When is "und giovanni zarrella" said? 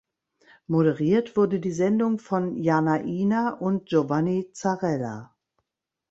3.59-5.35